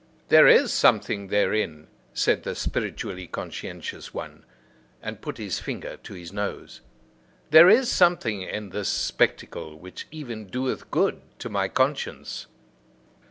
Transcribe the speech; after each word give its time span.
"There 0.29 0.47
is 0.47 0.73
something 0.73 1.27
therein," 1.27 1.85
said 2.11 2.41
the 2.41 2.55
spiritually 2.55 3.27
conscientious 3.27 4.15
one, 4.15 4.45
and 4.99 5.21
put 5.21 5.37
his 5.37 5.59
finger 5.59 5.95
to 5.97 6.15
his 6.15 6.33
nose, 6.33 6.81
"there 7.51 7.69
is 7.69 7.87
something 7.91 8.41
in 8.41 8.69
this 8.69 8.89
spectacle 8.89 9.77
which 9.77 10.07
even 10.09 10.47
doeth 10.47 10.89
good 10.89 11.21
to 11.37 11.49
my 11.49 11.67
conscience. 11.67 12.47